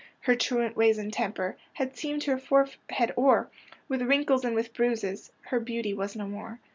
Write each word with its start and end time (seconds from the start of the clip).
Her 0.21 0.33
truant 0.35 0.75
ways 0.75 0.97
and 0.97 1.13
temper 1.13 1.57
Had 1.73 1.95
seamed 1.95 2.23
her 2.23 2.39
forehead 2.39 3.13
o'er 3.19 3.51
With 3.87 4.01
wrinkles 4.01 4.43
and 4.43 4.55
with 4.55 4.73
bruises,— 4.73 5.31
Her 5.41 5.59
beauty 5.59 5.93
was 5.93 6.15
no 6.15 6.25
more. 6.25 6.59